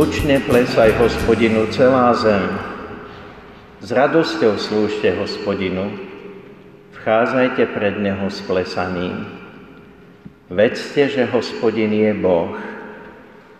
[0.00, 2.40] Zvučne plesaj hospodinu celá zem.
[3.84, 5.92] S radosťou slúžte hospodinu,
[6.96, 9.28] vchádzajte pred neho s plesaním.
[10.48, 12.56] Vedzte, že hospodin je Boh.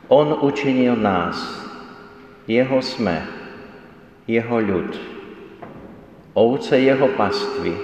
[0.09, 1.37] On učinil nás,
[2.49, 3.21] jeho sme,
[4.25, 4.97] jeho ľud,
[6.33, 7.77] ovce jeho pastvy.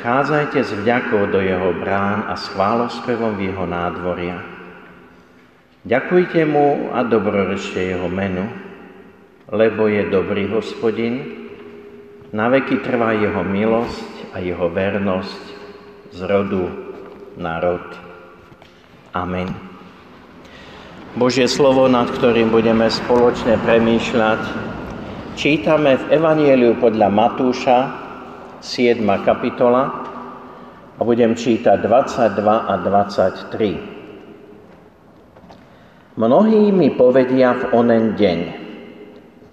[0.00, 4.51] Vchádzajte s vďakou do jeho brán a s chválospevom v jeho nádvoria.
[5.82, 8.46] Ďakujte mu a dobrorečte jeho menu,
[9.50, 11.42] lebo je dobrý hospodin,
[12.30, 15.42] na veky trvá jeho milosť a jeho vernosť
[16.14, 16.70] z rodu
[17.34, 17.82] na rod.
[19.10, 19.50] Amen.
[21.18, 24.40] Božie slovo, nad ktorým budeme spoločne premýšľať,
[25.36, 27.78] čítame v Evanieliu podľa Matúša,
[28.64, 29.02] 7.
[29.26, 30.02] kapitola,
[30.96, 34.01] a budem čítať 22 a 23.
[36.12, 38.40] Mnohí mi povedia v onen deň,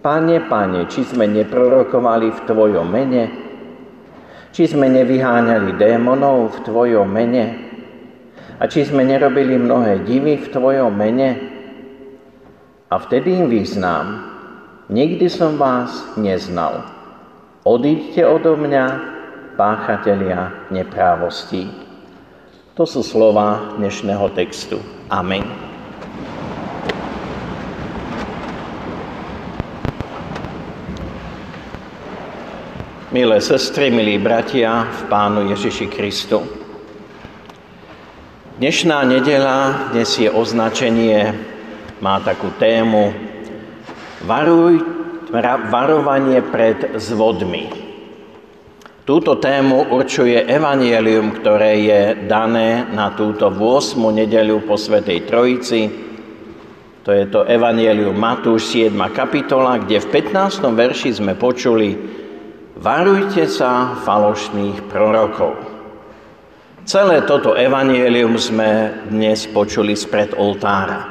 [0.04, 3.24] Pane, Pane, či sme neprorokovali v Tvojom mene?
[4.52, 7.46] Či sme nevyháňali démonov v Tvojom mene?
[8.60, 11.30] A či sme nerobili mnohé divy v Tvojom mene?
[12.92, 14.28] A vtedy im vyznám,
[14.92, 16.84] nikdy som vás neznal.
[17.64, 18.86] Odíďte odo mňa,
[19.56, 21.72] páchatelia neprávostí.
[22.76, 24.80] To sú slova dnešného textu.
[25.08, 25.69] Amen.
[33.10, 36.46] Milé sestry, milí bratia v Pánu Ježiši Kristu.
[38.62, 41.34] Dnešná nedela dnes je označenie,
[42.06, 43.10] má takú tému
[44.30, 44.86] Varuj,
[45.74, 47.74] varovanie pred zvodmi.
[49.10, 53.98] Túto tému určuje evanielium, ktoré je dané na túto 8.
[54.14, 55.82] nedelu po Svetej Trojici.
[57.02, 58.94] To je to evanielium Matúš 7.
[59.10, 60.62] kapitola, kde v 15.
[60.62, 62.20] verši sme počuli,
[62.80, 65.52] Varujte sa falošných prorokov.
[66.88, 71.04] Celé toto evanielium sme dnes počuli spred oltára.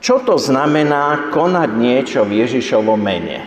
[0.01, 3.45] Čo to znamená konať niečo v Ježišovom mene?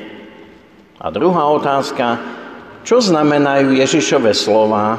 [1.02, 2.37] A druhá otázka,
[2.88, 4.96] čo znamenajú Ježišove slova?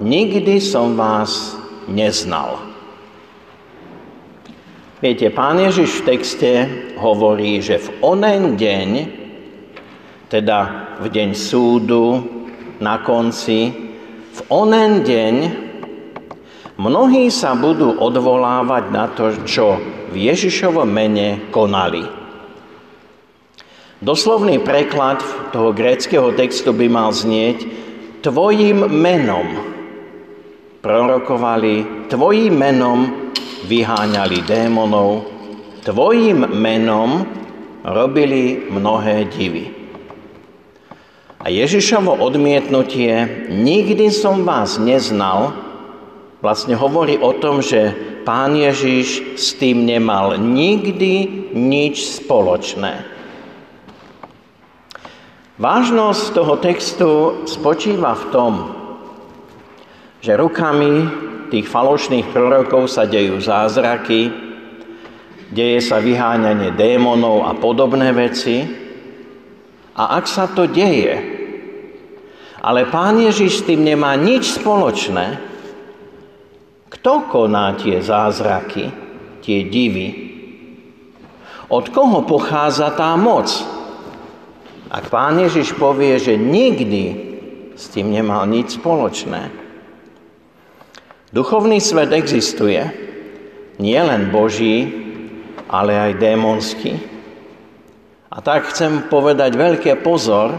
[0.00, 1.52] Nikdy som vás
[1.84, 2.56] neznal.
[5.04, 6.50] Viete, pán Ježiš v texte
[6.96, 8.88] hovorí, že v onen deň,
[10.32, 10.58] teda
[11.04, 12.24] v deň súdu,
[12.80, 13.68] na konci,
[14.32, 15.34] v onen deň
[16.80, 19.76] mnohí sa budú odvolávať na to, čo
[20.08, 22.19] v Ježišovom mene konali.
[24.00, 25.20] Doslovný preklad
[25.52, 27.68] toho gréckého textu by mal znieť
[28.24, 29.44] Tvojim menom
[30.80, 33.28] prorokovali, Tvojim menom
[33.68, 35.28] vyháňali démonov,
[35.84, 37.28] Tvojim menom
[37.84, 39.68] robili mnohé divy.
[41.36, 45.52] A Ježišovo odmietnutie, nikdy som vás neznal,
[46.40, 47.92] vlastne hovorí o tom, že
[48.24, 53.09] pán Ježiš s tým nemal nikdy nič spoločné.
[55.60, 57.10] Vážnosť toho textu
[57.44, 58.52] spočíva v tom,
[60.24, 61.04] že rukami
[61.52, 64.32] tých falošných prorokov sa dejú zázraky,
[65.52, 68.64] deje sa vyháňanie démonov a podobné veci.
[70.00, 71.12] A ak sa to deje,
[72.64, 75.44] ale pán Ježiš s tým nemá nič spoločné,
[76.88, 78.88] kto koná tie zázraky,
[79.44, 80.08] tie divy?
[81.68, 83.79] Od koho pochádza tá moc?
[84.90, 87.30] Ak pán Ježiš povie, že nikdy
[87.78, 89.54] s tým nemal nič spoločné.
[91.30, 92.82] Duchovný svet existuje,
[93.78, 94.90] nie len Boží,
[95.70, 96.98] ale aj démonský.
[98.34, 100.58] A tak chcem povedať veľké pozor,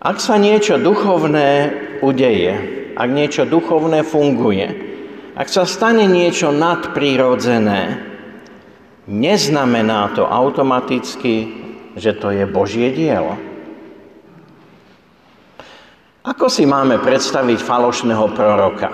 [0.00, 1.72] ak sa niečo duchovné
[2.04, 2.52] udeje,
[2.96, 4.68] ak niečo duchovné funguje,
[5.36, 7.96] ak sa stane niečo nadprirodzené,
[9.08, 11.59] neznamená to automaticky,
[11.96, 13.34] že to je Božie dielo.
[16.20, 18.90] Ako si máme predstaviť falošného proroka?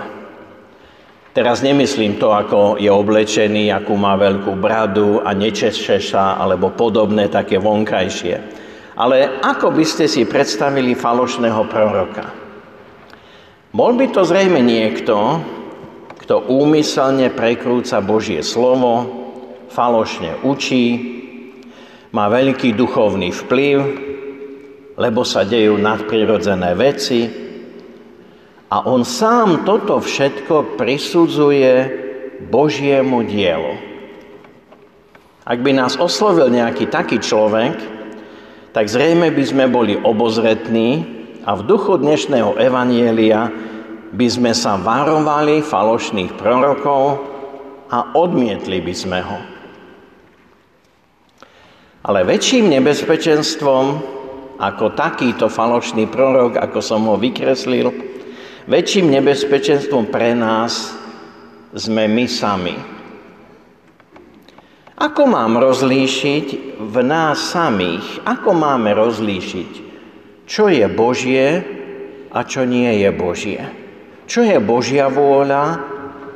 [1.37, 7.29] Teraz nemyslím to, ako je oblečený, akú má veľkú bradu a nečeše sa, alebo podobné
[7.29, 8.35] také vonkajšie.
[8.97, 12.25] Ale ako by ste si predstavili falošného proroka?
[13.69, 15.45] Bol by to zrejme niekto,
[16.25, 19.05] kto úmyselne prekrúca Božie slovo,
[19.69, 21.16] falošne učí,
[22.17, 23.77] má veľký duchovný vplyv,
[24.97, 27.29] lebo sa dejú nadprirodzené veci
[28.73, 31.73] a on sám toto všetko prisudzuje
[32.49, 33.77] Božiemu dielu.
[35.45, 37.77] Ak by nás oslovil nejaký taký človek,
[38.73, 41.05] tak zrejme by sme boli obozretní
[41.45, 43.53] a v duchu dnešného evanielia
[44.17, 47.21] by sme sa varovali falošných prorokov
[47.93, 49.56] a odmietli by sme ho.
[52.07, 54.15] Ale väčším nebezpečenstvom
[54.63, 57.91] ako takýto falošný prorok, ako som ho vykreslil,
[58.71, 60.95] väčším nebezpečenstvom pre nás
[61.75, 62.77] sme my sami.
[64.97, 69.71] Ako mám rozlíšiť v nás samých, ako máme rozlíšiť,
[70.47, 71.61] čo je Božie
[72.31, 73.61] a čo nie je Božie?
[74.31, 75.65] Čo je Božia vôľa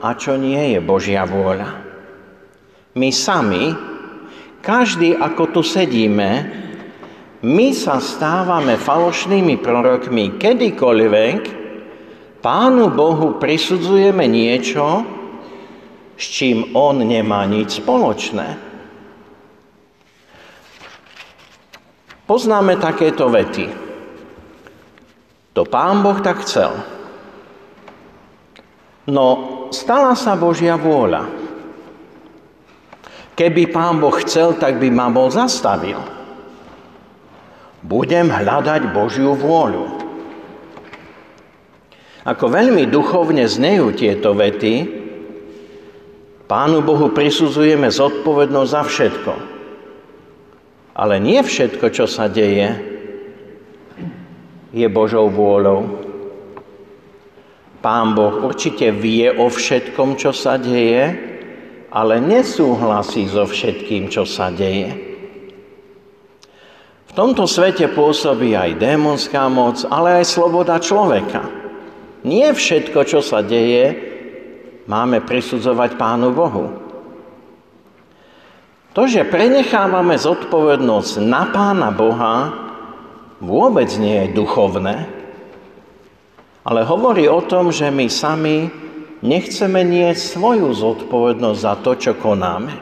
[0.03, 1.71] a čo nie je Božia vôľa?
[2.99, 3.90] My sami
[4.61, 6.49] každý, ako tu sedíme,
[7.41, 11.61] my sa stávame falošnými prorokmi kedykoľvek,
[12.41, 15.05] Pánu Bohu prisudzujeme niečo,
[16.17, 18.57] s čím On nemá nič spoločné.
[22.25, 23.69] Poznáme takéto vety.
[25.53, 26.73] To Pán Boh tak chcel.
[29.11, 29.29] No,
[29.75, 31.40] stala sa Božia vôľa.
[33.41, 35.97] Keby pán Boh chcel, tak by ma bol zastavil.
[37.81, 39.97] Budem hľadať Božiu vôľu.
[42.29, 45.01] Ako veľmi duchovne znejú tieto vety,
[46.51, 49.33] Pánu Bohu prisudzujeme zodpovednosť za všetko.
[50.99, 52.75] Ale nie všetko, čo sa deje,
[54.75, 56.11] je Božou vôľou.
[57.79, 61.30] Pán Boh určite vie o všetkom, čo sa deje,
[61.91, 65.11] ale nesúhlasí so všetkým, čo sa deje.
[67.11, 71.43] V tomto svete pôsobí aj démonská moc, ale aj sloboda človeka.
[72.23, 73.99] Nie všetko, čo sa deje,
[74.87, 76.67] máme prisudzovať Pánu Bohu.
[78.95, 82.55] To, že prenechávame zodpovednosť na Pána Boha,
[83.43, 85.07] vôbec nie je duchovné,
[86.63, 88.71] ale hovorí o tom, že my sami
[89.21, 92.75] nechceme niesť svoju zodpovednosť za to, čo konáme.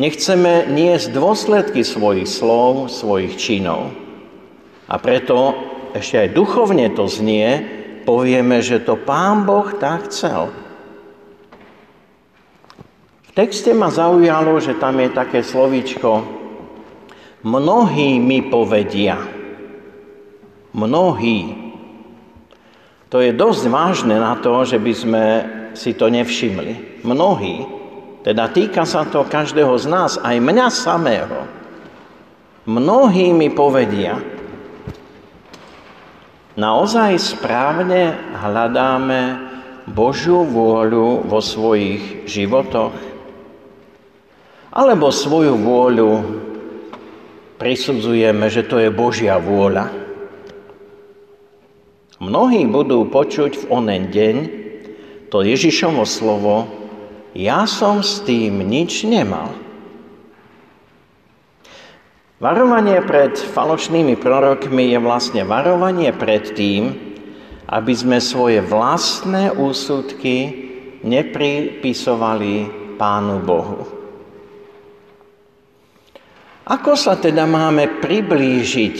[0.00, 3.92] Nechceme niesť dôsledky svojich slov, svojich činov.
[4.88, 5.54] A preto
[5.92, 7.62] ešte aj duchovne to znie,
[8.08, 10.48] povieme, že to Pán Boh tak chcel.
[13.28, 16.40] V texte ma zaujalo, že tam je také slovíčko
[17.42, 19.16] mnohí mi povedia.
[20.72, 21.69] Mnohí.
[23.10, 25.24] To je dosť vážne na to, že by sme
[25.74, 27.02] si to nevšimli.
[27.02, 27.66] Mnohí,
[28.22, 31.42] teda týka sa to každého z nás, aj mňa samého.
[32.70, 34.14] Mnohí mi povedia,
[36.54, 39.50] naozaj správne hľadáme
[39.90, 42.94] Božiu vôľu vo svojich životoch?
[44.70, 46.10] Alebo svoju vôľu
[47.58, 50.09] prisudzujeme, že to je Božia vôľa?
[52.20, 54.36] Mnohí budú počuť v onen deň
[55.32, 56.68] to Ježišovo slovo,
[57.32, 59.56] ja som s tým nič nemal.
[62.36, 66.92] Varovanie pred falošnými prorokmi je vlastne varovanie pred tým,
[67.72, 70.68] aby sme svoje vlastné úsudky
[71.00, 72.68] nepripisovali
[73.00, 73.80] Pánu Bohu.
[76.68, 78.98] Ako sa teda máme priblížiť,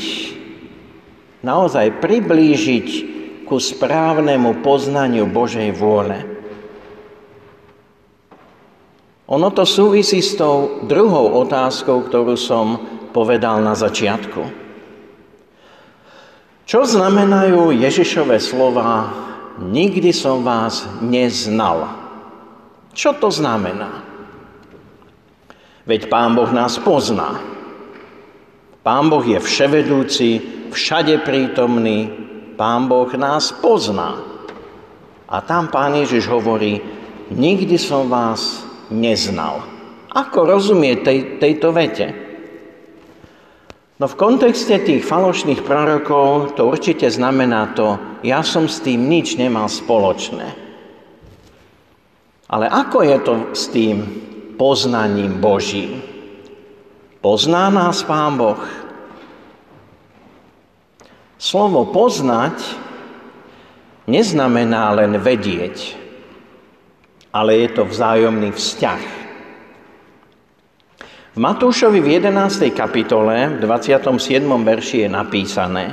[1.45, 3.10] naozaj priblížiť
[3.51, 6.23] ku správnemu poznaniu Božej vôle.
[9.27, 12.79] Ono to súvisí s tou druhou otázkou, ktorú som
[13.11, 14.43] povedal na začiatku.
[16.71, 19.11] Čo znamenajú Ježišové slova
[19.61, 21.85] Nikdy som vás neznal.
[22.97, 24.01] Čo to znamená?
[25.85, 27.37] Veď Pán Boh nás pozná.
[28.81, 30.41] Pán Boh je vševedúci,
[30.73, 32.09] všade prítomný,
[32.61, 34.21] Pán Boh nás pozná.
[35.25, 36.85] A tam Pán Ježiš hovorí,
[37.33, 39.65] nikdy som vás neznal.
[40.13, 42.13] Ako rozumieť tej, tejto vete?
[43.97, 49.41] No v kontexte tých falošných prorokov to určite znamená to, ja som s tým nič
[49.41, 50.53] nemal spoločné.
[52.45, 53.97] Ale ako je to s tým
[54.61, 56.05] poznaním Božím?
[57.25, 58.61] Pozná nás Pán Boh?
[61.41, 62.61] Slovo poznať
[64.05, 65.97] neznamená len vedieť,
[67.33, 69.03] ale je to vzájomný vzťah.
[71.33, 72.77] V Matúšovi v 11.
[72.77, 74.45] kapitole, v 27.
[74.45, 75.87] verši je napísané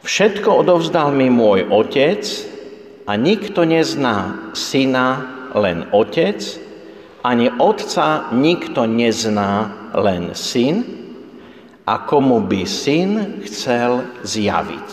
[0.00, 2.24] Všetko odovzdal mi môj otec
[3.04, 5.20] a nikto nezná syna,
[5.52, 6.40] len otec,
[7.20, 11.07] ani otca nikto nezná, len syn,
[11.88, 14.88] a komu by syn chcel zjaviť.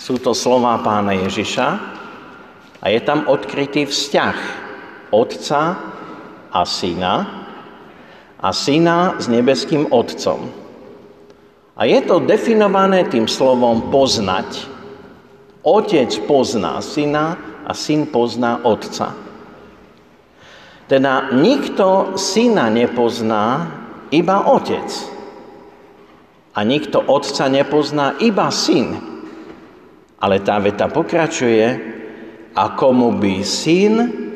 [0.00, 1.92] Sú to slová pána Ježiša,
[2.82, 4.36] a je tam odkrytý vzťah
[5.14, 5.62] otca
[6.50, 7.14] a syna
[8.42, 10.50] a syna s nebeským otcom.
[11.78, 14.66] A je to definované tým slovom poznať.
[15.62, 19.14] Otec pozná syna a syn pozná otca.
[20.90, 23.70] Teda nikto syna nepozná,
[24.10, 25.11] iba otec.
[26.52, 29.00] A nikto otca nepozná, iba syn.
[30.20, 31.92] Ale tá veta pokračuje,
[32.52, 33.94] a komu by syn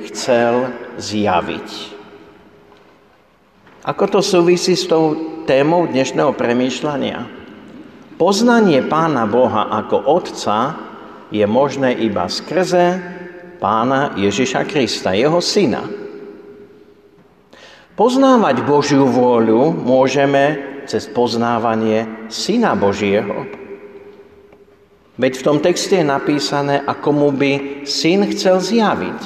[0.08, 1.68] chcel zjaviť.
[3.87, 5.14] Ako to súvisí s tou
[5.46, 7.18] témou dnešného premýšľania?
[8.16, 10.75] Poznanie Pána Boha ako Otca
[11.28, 12.99] je možné iba skrze
[13.61, 15.85] Pána Ježiša Krista, Jeho Syna.
[17.96, 23.45] Poznávať Božiu vôľu môžeme cez poznávanie Syna Božieho.
[25.16, 29.21] Veď v tom texte je napísané, ako mu by syn chcel zjaviť.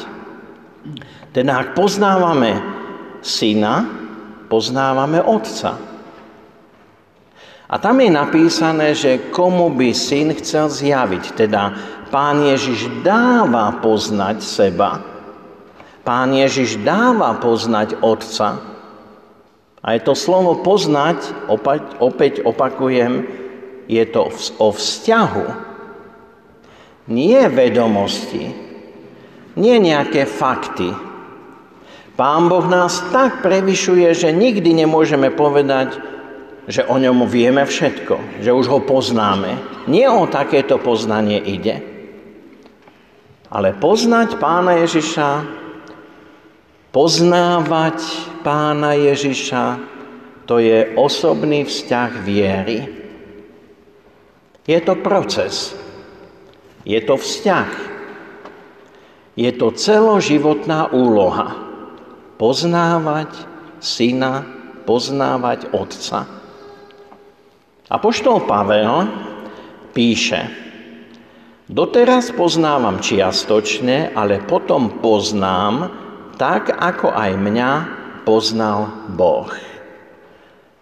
[1.34, 2.58] Teda ak poznávame
[3.22, 3.86] syna,
[4.46, 5.78] poznávame otca.
[7.70, 11.24] A tam je napísané, že komu by syn chcel zjaviť.
[11.38, 11.74] Teda
[12.10, 14.98] pán Ježiš dáva poznať seba.
[16.02, 18.69] Pán Ježiš dáva poznať otca.
[19.80, 21.48] A je to slovo poznať,
[22.00, 23.24] opäť, opakujem,
[23.88, 24.28] je to
[24.60, 25.70] o vzťahu
[27.10, 28.54] nie vedomosti,
[29.58, 30.94] nie nejaké fakty.
[32.14, 35.98] Pán Boh nás tak prevyšuje, že nikdy nemôžeme povedať,
[36.70, 39.58] že o ňom vieme všetko, že už ho poznáme.
[39.90, 41.82] Nie o takéto poznanie ide.
[43.50, 45.28] Ale poznať pána Ježiša,
[46.90, 47.98] poznávať
[48.42, 49.78] pána Ježiša,
[50.46, 52.78] to je osobný vzťah viery.
[54.66, 55.74] Je to proces.
[56.82, 57.70] Je to vzťah.
[59.38, 61.54] Je to celoživotná úloha.
[62.34, 63.30] Poznávať
[63.78, 64.42] syna,
[64.84, 66.26] poznávať otca.
[67.90, 69.06] A poštol Pavel
[69.94, 70.46] píše,
[71.66, 75.90] doteraz poznávam čiastočne, ale potom poznám
[76.40, 77.70] tak, ako aj mňa
[78.24, 79.52] poznal Boh.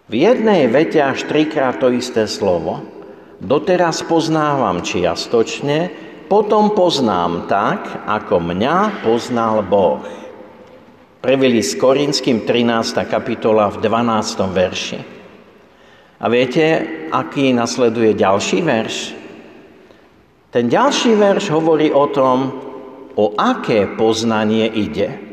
[0.07, 2.79] V jednej vete až trikrát to isté slovo–
[3.39, 5.87] Doteraz poznávam čiastočne,
[6.27, 10.03] potom poznám tak, ako mňa poznal Boh.
[11.23, 12.99] Prvili s Korinským 13.
[13.07, 14.43] kapitola v 12.
[14.43, 14.99] verši.
[16.19, 16.83] A viete,
[17.15, 19.15] aký nasleduje ďalší verš?
[20.51, 22.37] Ten ďalší verš hovorí o tom,
[23.15, 25.28] o aké poznanie ide.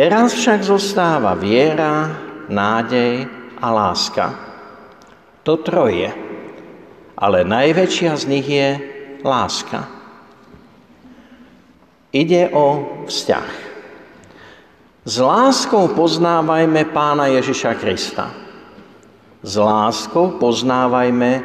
[0.00, 2.08] Teraz však zostáva viera,
[2.48, 3.28] nádej
[3.60, 4.32] a láska.
[5.44, 6.08] To troje
[7.20, 8.80] ale najväčšia z nich je
[9.20, 9.84] láska.
[12.16, 12.66] Ide o
[13.04, 13.50] vzťah.
[15.04, 18.32] S láskou poznávajme Pána Ježiša Krista.
[19.44, 21.44] S láskou poznávajme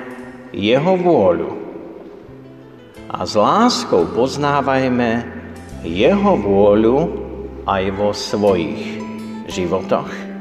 [0.55, 1.51] Jeho vôľu.
[3.11, 5.27] A s láskou poznávajme
[5.83, 7.24] Jeho vôľu
[7.65, 9.01] aj vo svojich
[9.49, 10.34] životoch.